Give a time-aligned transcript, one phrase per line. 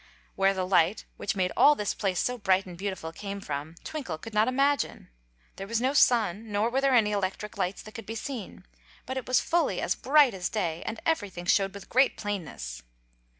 [0.35, 4.17] Where the light, which made all this place so bright and beautiful, came from, Twinkle
[4.17, 5.11] could not imagine.
[5.57, 8.65] There was no sun, nor were there any electric lights that could be seen;
[9.05, 12.81] but it was fully as bright as day and everything showed with great plainness.